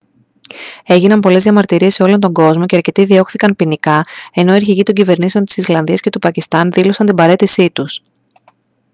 [0.85, 4.01] έγιναν πολλές διαμαρτυρίες σε όλο τον κόσμο και αρκετοί διώχθηκαν ποινικά
[4.33, 8.01] ενώ οι αρχηγοί των κυβερνήσεων της ισλανδίας και του πακιστάν δήλωσαν την παραίτησή τους